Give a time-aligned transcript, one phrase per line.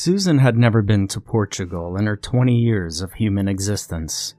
[0.00, 4.36] Susan had never been to Portugal in her 20 years of human existence.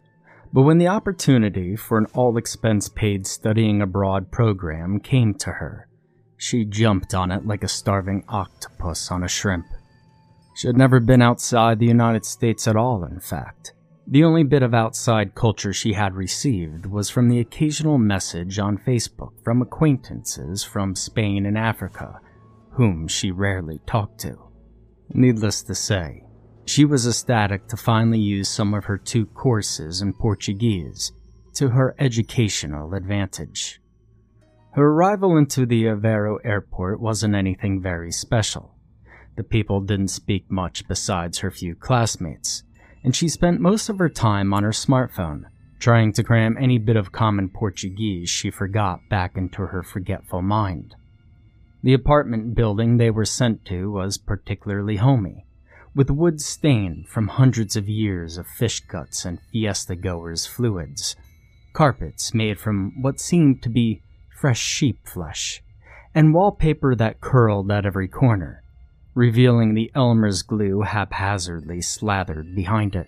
[0.53, 5.89] But when the opportunity for an all expense paid studying abroad program came to her,
[6.37, 9.65] she jumped on it like a starving octopus on a shrimp.
[10.55, 13.73] She had never been outside the United States at all, in fact.
[14.07, 18.77] The only bit of outside culture she had received was from the occasional message on
[18.77, 22.21] Facebook from acquaintances from Spain and Africa,
[22.75, 24.48] whom she rarely talked to.
[25.13, 26.23] Needless to say,
[26.65, 31.11] she was ecstatic to finally use some of her two courses in Portuguese
[31.55, 33.81] to her educational advantage.
[34.73, 38.75] Her arrival into the Aveiro airport wasn't anything very special.
[39.35, 42.63] The people didn't speak much besides her few classmates,
[43.03, 45.45] and she spent most of her time on her smartphone,
[45.79, 50.95] trying to cram any bit of common Portuguese she forgot back into her forgetful mind.
[51.81, 55.45] The apartment building they were sent to was particularly homey,
[55.95, 61.15] with wood stained from hundreds of years of fish guts and fiesta goers' fluids,
[61.71, 65.63] carpets made from what seemed to be fresh sheep flesh,
[66.13, 68.61] and wallpaper that curled at every corner,
[69.15, 73.07] revealing the Elmer's glue haphazardly slathered behind it.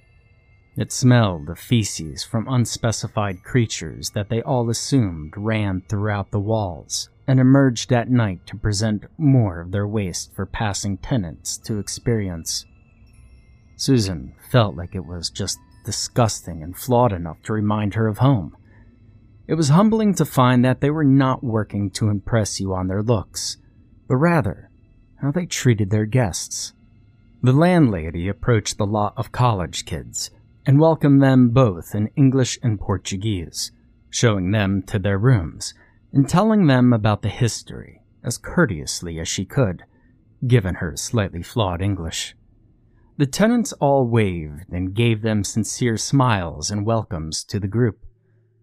[0.77, 7.09] It smelled of feces from unspecified creatures that they all assumed ran throughout the walls
[7.31, 12.65] and emerged at night to present more of their waste for passing tenants to experience.
[13.77, 18.53] Susan felt like it was just disgusting and flawed enough to remind her of home.
[19.47, 23.01] It was humbling to find that they were not working to impress you on their
[23.01, 23.55] looks,
[24.09, 24.69] but rather
[25.21, 26.73] how they treated their guests.
[27.41, 30.31] The landlady approached the lot of college kids
[30.65, 33.71] and welcomed them both in English and Portuguese,
[34.09, 35.73] showing them to their rooms
[36.13, 39.83] and telling them about the history as courteously as she could,
[40.45, 42.35] given her slightly flawed English.
[43.17, 47.99] The tenants all waved and gave them sincere smiles and welcomes to the group.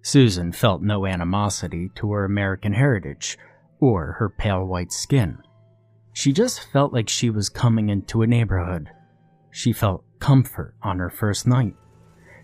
[0.03, 3.39] Susan felt no animosity to her American heritage
[3.81, 5.39] or her pale white skin.
[6.13, 8.91] She just felt like she was coming into a neighborhood.
[9.51, 11.75] She felt comfort on her first night.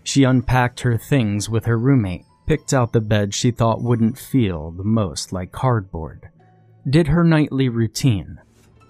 [0.03, 4.71] She unpacked her things with her roommate picked out the bed she thought wouldn't feel
[4.71, 6.29] the most like cardboard,
[6.89, 8.39] did her nightly routine,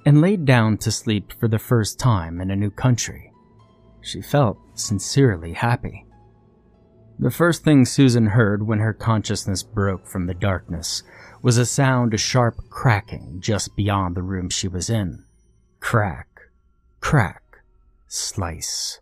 [0.06, 3.32] and laid down to sleep for the first time in a new country.
[4.02, 6.06] She felt sincerely happy.
[7.18, 11.02] The first thing Susan heard when her consciousness broke from the darkness
[11.42, 15.24] was a sound of sharp cracking just beyond the room she was in.
[15.80, 16.28] Crack,
[17.00, 17.42] crack,
[18.08, 19.00] slice.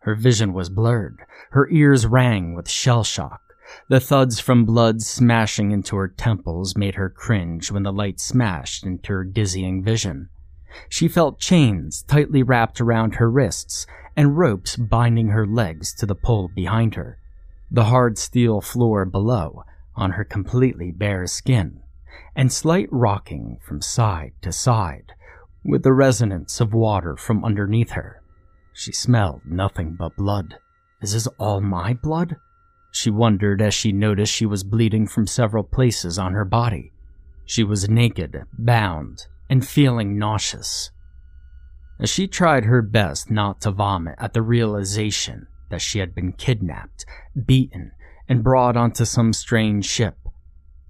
[0.00, 1.18] Her vision was blurred.
[1.50, 3.42] Her ears rang with shell shock.
[3.88, 8.84] The thuds from blood smashing into her temples made her cringe when the light smashed
[8.84, 10.28] into her dizzying vision.
[10.88, 13.86] She felt chains tightly wrapped around her wrists
[14.16, 17.18] and ropes binding her legs to the pole behind her,
[17.70, 19.64] the hard steel floor below
[19.96, 21.80] on her completely bare skin,
[22.34, 25.12] and slight rocking from side to side
[25.64, 28.22] with the resonance of water from underneath her.
[28.72, 30.58] She smelled nothing but blood.
[31.00, 32.36] This is all my blood?
[32.90, 36.92] She wondered as she noticed she was bleeding from several places on her body.
[37.44, 40.90] She was naked, bound, and feeling nauseous.
[41.98, 46.32] As she tried her best not to vomit at the realization that she had been
[46.32, 47.04] kidnapped,
[47.46, 47.92] beaten,
[48.28, 50.16] and brought onto some strange ship,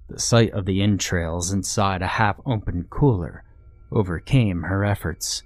[0.09, 3.43] the sight of the entrails inside a half opened cooler
[3.91, 5.43] overcame her efforts.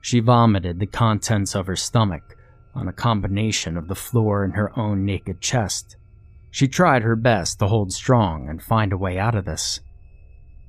[0.00, 2.35] She vomited the contents of her stomach
[2.76, 5.96] on a combination of the floor and her own naked chest.
[6.50, 9.80] She tried her best to hold strong and find a way out of this.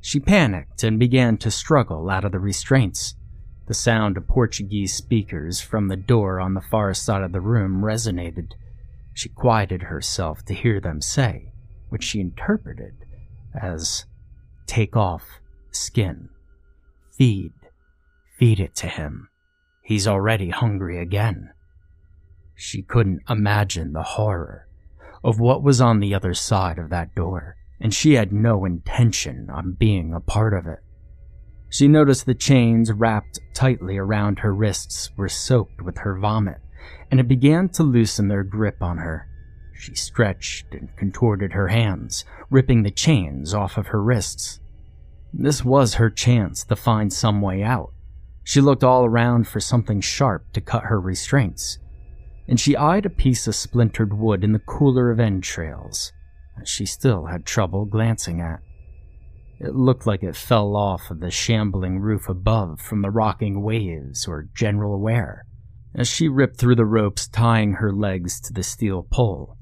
[0.02, 3.16] She panicked and began to struggle out of the restraints.
[3.68, 7.82] The sound of Portuguese speakers from the door on the far side of the room
[7.82, 8.54] resonated.
[9.14, 11.52] She quieted herself to hear them say,
[11.90, 12.94] which she interpreted
[13.54, 14.06] as
[14.66, 15.42] take off
[15.72, 16.30] skin.
[17.18, 17.54] Feed.
[18.38, 19.30] Feed it to him.
[19.84, 21.52] He's already hungry again.
[22.60, 24.68] She couldn't imagine the horror
[25.24, 29.48] of what was on the other side of that door, and she had no intention
[29.52, 30.80] on being a part of it.
[31.70, 36.58] She noticed the chains wrapped tightly around her wrists were soaked with her vomit,
[37.12, 39.28] and it began to loosen their grip on her.
[39.74, 44.60] She stretched and contorted her hands, ripping the chains off of her wrists.
[45.32, 47.94] This was her chance to find some way out.
[48.44, 51.78] She looked all around for something sharp to cut her restraints
[52.48, 56.14] and she eyed a piece of splintered wood in the cooler of entrails
[56.58, 58.62] that she still had trouble glancing at.
[59.60, 64.28] It looked like it fell off of the shambling roof above from the rocking waves
[64.28, 65.44] or general wear.
[65.96, 69.58] As she ripped through the ropes tying her legs to the steel pole,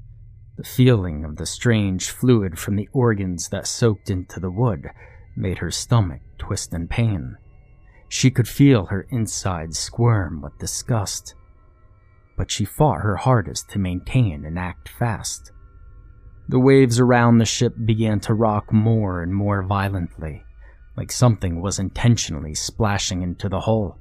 [0.56, 4.90] the feeling of the strange fluid from the organs that soaked into the wood
[5.34, 7.36] made her stomach twist in pain.
[8.08, 11.34] She could feel her insides squirm with disgust,
[12.36, 15.52] but she fought her hardest to maintain and act fast.
[16.48, 20.44] The waves around the ship began to rock more and more violently,
[20.96, 23.98] like something was intentionally splashing into the hull,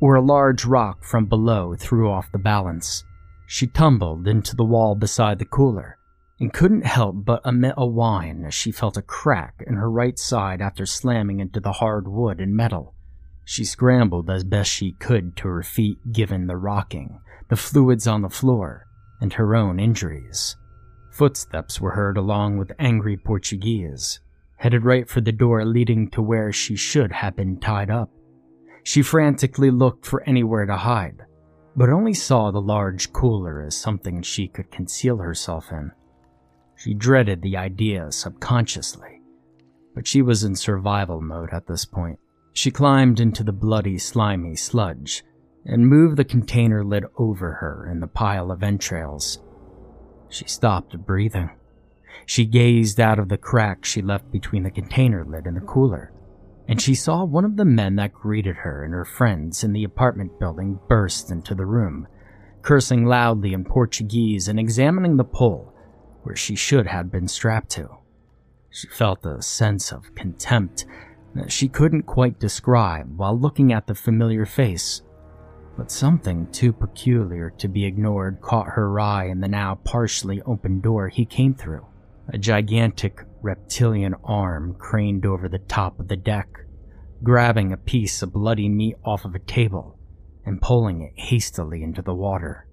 [0.00, 3.04] or a large rock from below threw off the balance.
[3.46, 5.98] She tumbled into the wall beside the cooler
[6.38, 10.18] and couldn't help but emit a whine as she felt a crack in her right
[10.18, 12.94] side after slamming into the hard wood and metal.
[13.50, 18.20] She scrambled as best she could to her feet given the rocking, the fluids on
[18.20, 18.86] the floor,
[19.22, 20.54] and her own injuries.
[21.12, 24.20] Footsteps were heard along with angry Portuguese,
[24.56, 28.10] headed right for the door leading to where she should have been tied up.
[28.82, 31.22] She frantically looked for anywhere to hide,
[31.74, 35.90] but only saw the large cooler as something she could conceal herself in.
[36.76, 39.22] She dreaded the idea subconsciously,
[39.94, 42.18] but she was in survival mode at this point.
[42.58, 45.24] She climbed into the bloody, slimy sludge
[45.64, 49.38] and moved the container lid over her in the pile of entrails.
[50.28, 51.50] She stopped breathing.
[52.26, 56.12] She gazed out of the crack she left between the container lid and the cooler,
[56.66, 59.84] and she saw one of the men that greeted her and her friends in the
[59.84, 62.08] apartment building burst into the room,
[62.62, 65.72] cursing loudly in Portuguese and examining the pole
[66.24, 67.88] where she should have been strapped to.
[68.68, 70.86] She felt a sense of contempt
[71.46, 75.02] she couldn't quite describe while looking at the familiar face
[75.78, 80.80] but something too peculiar to be ignored caught her eye in the now partially open
[80.80, 81.86] door he came through.
[82.30, 86.48] A gigantic reptilian arm craned over the top of the deck,
[87.22, 89.96] grabbing a piece of bloody meat off of a table
[90.44, 92.66] and pulling it hastily into the water.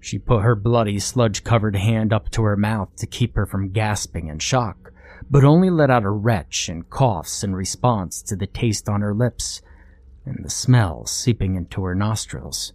[0.00, 3.72] She put her bloody, sludge covered hand up to her mouth to keep her from
[3.72, 4.90] gasping in shock,
[5.30, 9.14] but only let out a retch and coughs in response to the taste on her
[9.14, 9.62] lips
[10.26, 12.72] and the smell seeping into her nostrils.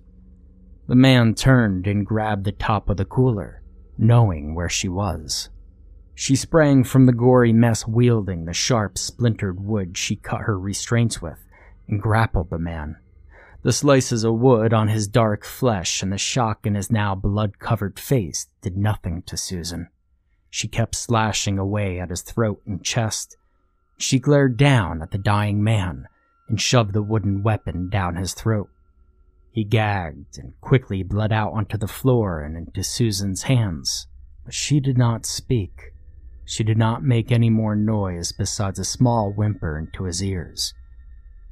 [0.87, 3.61] The man turned and grabbed the top of the cooler,
[3.97, 5.49] knowing where she was.
[6.15, 11.21] She sprang from the gory mess wielding the sharp, splintered wood she cut her restraints
[11.21, 11.39] with
[11.87, 12.97] and grappled the man.
[13.61, 17.59] The slices of wood on his dark flesh and the shock in his now blood
[17.59, 19.89] covered face did nothing to Susan.
[20.49, 23.37] She kept slashing away at his throat and chest.
[23.97, 26.07] She glared down at the dying man
[26.47, 28.69] and shoved the wooden weapon down his throat.
[29.51, 34.07] He gagged and quickly bled out onto the floor and into Susan's hands,
[34.45, 35.93] but she did not speak.
[36.45, 40.73] She did not make any more noise besides a small whimper into his ears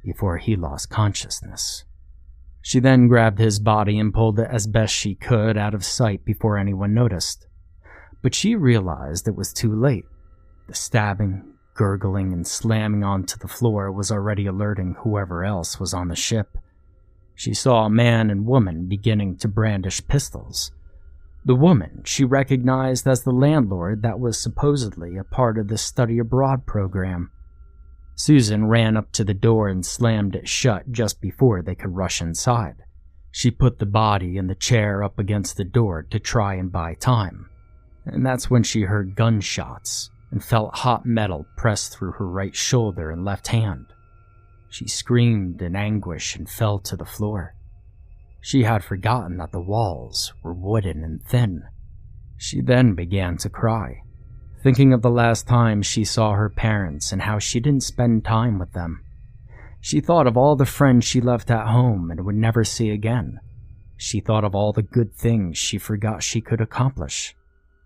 [0.04, 1.84] before he lost consciousness.
[2.62, 6.24] She then grabbed his body and pulled it as best she could out of sight
[6.24, 7.47] before anyone noticed.
[8.22, 10.06] But she realized it was too late.
[10.66, 16.08] The stabbing, gurgling and slamming onto the floor was already alerting whoever else was on
[16.08, 16.58] the ship.
[17.34, 20.72] She saw a man and woman beginning to brandish pistols.
[21.44, 26.18] The woman she recognized as the landlord that was supposedly a part of the study
[26.18, 27.30] abroad program.
[28.16, 32.20] Susan ran up to the door and slammed it shut just before they could rush
[32.20, 32.82] inside.
[33.30, 36.94] She put the body and the chair up against the door to try and buy
[36.94, 37.48] time.
[38.08, 43.10] And that's when she heard gunshots and felt hot metal press through her right shoulder
[43.10, 43.86] and left hand.
[44.70, 47.54] She screamed in anguish and fell to the floor.
[48.40, 51.64] She had forgotten that the walls were wooden and thin.
[52.36, 54.02] She then began to cry,
[54.62, 58.58] thinking of the last time she saw her parents and how she didn't spend time
[58.58, 59.02] with them.
[59.80, 63.40] She thought of all the friends she left at home and would never see again.
[63.96, 67.34] She thought of all the good things she forgot she could accomplish.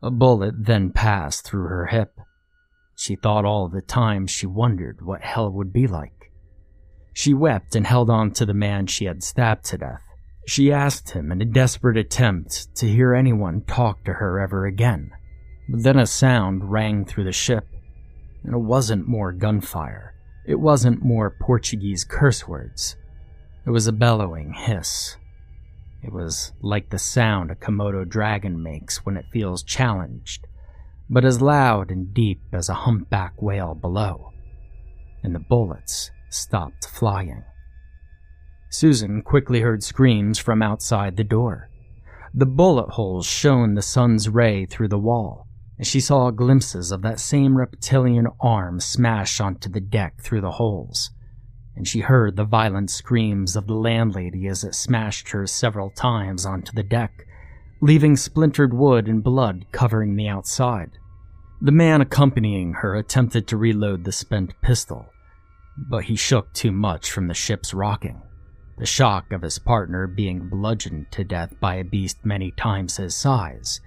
[0.02, 2.18] A bullet then passed through her hip,
[3.02, 6.30] she thought all the time she wondered what hell would be like.
[7.12, 10.02] She wept and held on to the man she had stabbed to death.
[10.46, 15.10] She asked him in a desperate attempt to hear anyone talk to her ever again.
[15.68, 17.66] But then a sound rang through the ship,
[18.44, 20.14] and it wasn't more gunfire.
[20.46, 22.96] It wasn't more Portuguese curse words.
[23.66, 25.16] It was a bellowing hiss.
[26.02, 30.46] It was like the sound a Komodo dragon makes when it feels challenged
[31.12, 34.32] but as loud and deep as a humpback whale below,
[35.22, 37.44] and the bullets stopped flying.
[38.70, 41.68] Susan quickly heard screams from outside the door.
[42.32, 47.02] The bullet holes shone the sun's ray through the wall, and she saw glimpses of
[47.02, 51.10] that same reptilian arm smash onto the deck through the holes,
[51.76, 56.44] and she heard the violent screams of the landlady as it smashed her several times
[56.44, 57.26] onto the deck,
[57.80, 60.98] leaving splintered wood and blood covering the outside.
[61.60, 65.06] The man accompanying her attempted to reload the spent pistol,
[65.76, 68.22] but he shook too much from the ship's rocking,
[68.78, 73.14] the shock of his partner being bludgeoned to death by a beast many times his
[73.14, 73.80] size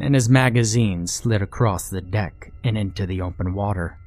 [0.00, 3.98] and his magazine slid across the deck and into the open water.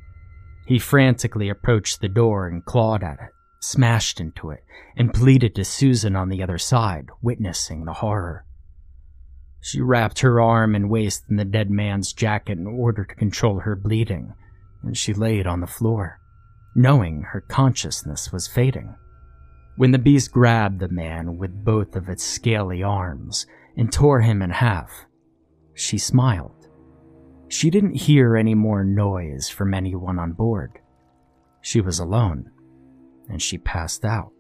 [0.72, 4.64] He frantically approached the door and clawed at it, smashed into it,
[4.96, 8.46] and pleaded to Susan on the other side, witnessing the horror.
[9.60, 13.60] She wrapped her arm and waist in the dead man's jacket in order to control
[13.60, 14.34] her bleeding,
[14.82, 16.22] and she laid on the floor,
[16.74, 18.96] knowing her consciousness was fading.
[19.76, 24.42] When the beast grabbed the man with both of its scaly arms and tore him
[24.42, 25.06] in half,
[25.74, 26.61] she smiled.
[27.52, 30.80] She didn't hear any more noise from anyone on board.
[31.60, 32.50] She was alone,
[33.28, 34.32] and she passed out.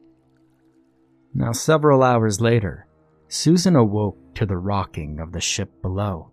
[1.33, 2.87] Now, several hours later,
[3.27, 6.31] Susan awoke to the rocking of the ship below,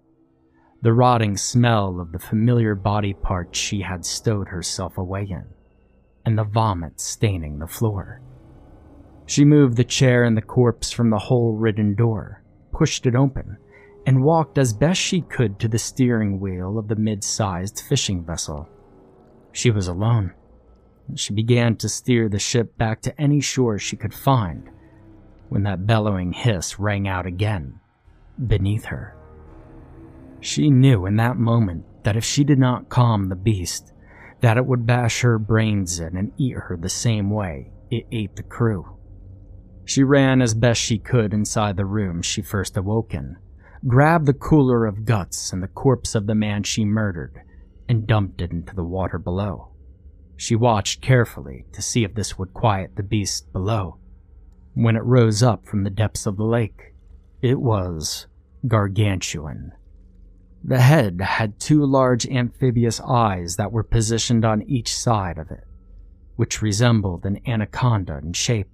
[0.81, 5.47] the rotting smell of the familiar body parts she had stowed herself away in,
[6.25, 8.21] and the vomit staining the floor.
[9.27, 13.57] She moved the chair and the corpse from the hole ridden door, pushed it open,
[14.09, 18.25] and walked as best she could to the steering wheel of the mid sized fishing
[18.25, 18.67] vessel.
[19.53, 20.33] She was alone.
[21.15, 24.71] She began to steer the ship back to any shore she could find
[25.51, 27.81] when that bellowing hiss rang out again
[28.47, 29.15] beneath her.
[30.41, 33.93] She knew in that moment that if she did not calm the beast,
[34.41, 38.37] that it would bash her brains in and eat her the same way it ate
[38.37, 38.97] the crew.
[39.85, 43.37] She ran as best she could inside the room she first awoke in,
[43.87, 47.41] grabbed the cooler of guts and the corpse of the man she murdered,
[47.89, 49.69] and dumped it into the water below.
[50.37, 53.99] She watched carefully to see if this would quiet the beast below.
[54.75, 56.95] When it rose up from the depths of the lake,
[57.43, 58.27] it was
[58.67, 59.73] gargantuan.
[60.63, 65.65] The head had two large amphibious eyes that were positioned on each side of it,
[66.37, 68.71] which resembled an anaconda in shape.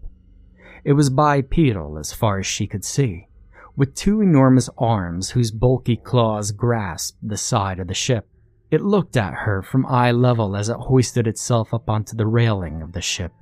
[0.82, 3.28] It was bipedal as far as she could see,
[3.76, 8.28] with two enormous arms whose bulky claws grasped the side of the ship.
[8.70, 12.82] It looked at her from eye level as it hoisted itself up onto the railing
[12.82, 13.32] of the ship.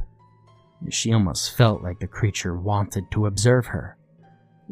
[0.90, 3.96] She almost felt like the creature wanted to observe her.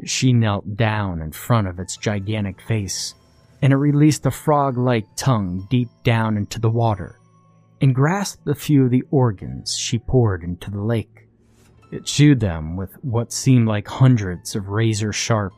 [0.04, 3.14] She knelt down in front of its gigantic face,
[3.62, 7.20] and it released a frog like tongue deep down into the water
[7.80, 11.28] and grasped a few of the organs she poured into the lake.
[11.90, 15.52] It chewed them with what seemed like hundreds of razor sharp,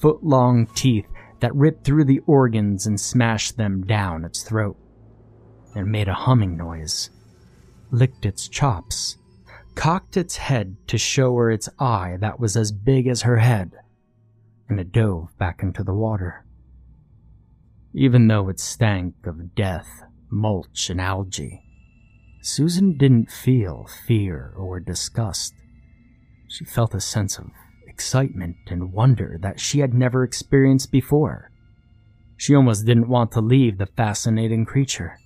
[0.00, 1.06] foot long teeth
[1.40, 4.76] that ripped through the organs and smashed them down its throat.
[5.76, 7.10] It made a humming noise,
[7.90, 9.18] licked its chops,
[9.74, 13.72] cocked its head to show her its eye that was as big as her head,
[14.68, 16.46] and it dove back into the water.
[17.92, 21.62] Even though it stank of death, mulch, and algae,
[22.40, 25.54] Susan didn't feel fear or disgust.
[26.54, 27.50] She felt a sense of
[27.84, 31.50] excitement and wonder that she had never experienced before.
[32.36, 35.18] She almost didn't want to leave the fascinating creature.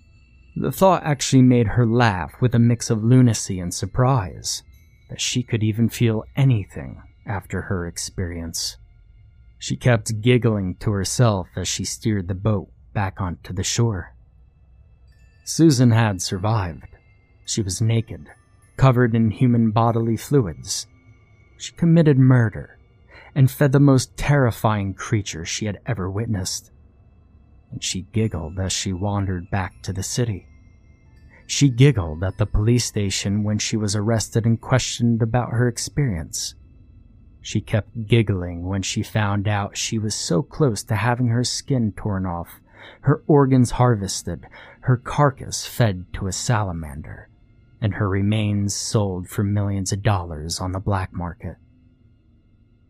[0.57, 4.63] The thought actually made her laugh with a mix of lunacy and surprise
[5.11, 8.79] that she could even feel anything after her experience.
[9.59, 14.15] She kept giggling to herself as she steered the boat back onto the shore.
[15.45, 16.89] Susan had survived.
[17.45, 18.29] She was naked,
[18.79, 20.87] covered in human bodily fluids,
[21.59, 22.79] she committed murder
[23.35, 26.71] and fed the most terrifying creature she had ever witnessed.
[27.71, 30.47] And she giggled as she wandered back to the city.
[31.47, 36.55] She giggled at the police station when she was arrested and questioned about her experience.
[37.41, 41.93] She kept giggling when she found out she was so close to having her skin
[41.97, 42.61] torn off,
[43.03, 44.47] her organs harvested,
[44.81, 47.29] her carcass fed to a salamander,
[47.81, 51.57] and her remains sold for millions of dollars on the black market.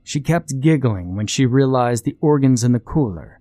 [0.02, 3.40] She kept giggling when she realized the organs in the cooler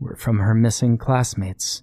[0.00, 1.82] were from her missing classmates.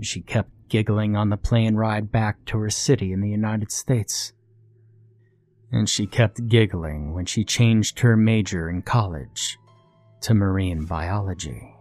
[0.00, 4.32] She kept giggling on the plane ride back to her city in the United States.
[5.72, 9.58] And she kept giggling when she changed her major in college
[10.20, 11.74] to marine biology.